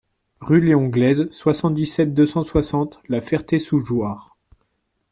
[0.39, 4.35] Rue Léon Glaize, soixante-dix-sept, deux cent soixante La Ferté-sous-Jouarre